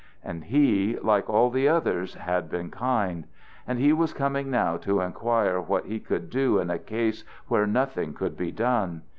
And 0.23 0.45
he, 0.45 0.97
like 0.97 1.29
all 1.29 1.51
the 1.51 1.67
others, 1.69 2.15
had 2.15 2.49
been 2.49 2.71
kind; 2.71 3.27
and 3.67 3.77
he 3.77 3.93
was 3.93 4.13
coming 4.15 4.49
now 4.49 4.77
to 4.77 4.99
inquire 4.99 5.61
what 5.61 5.85
he 5.85 5.99
could 5.99 6.31
do 6.31 6.57
in 6.57 6.71
a 6.71 6.79
case 6.79 7.23
where 7.49 7.67
nothing 7.67 8.15
could 8.15 8.35
be 8.35 8.51
done. 8.51 9.03